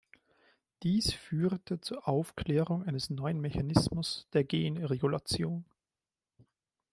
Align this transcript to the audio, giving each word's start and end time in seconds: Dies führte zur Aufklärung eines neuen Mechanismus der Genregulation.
Dies 0.81 1.13
führte 1.13 1.79
zur 1.79 2.07
Aufklärung 2.07 2.81
eines 2.87 3.11
neuen 3.11 3.39
Mechanismus 3.39 4.27
der 4.33 4.43
Genregulation. 4.43 5.63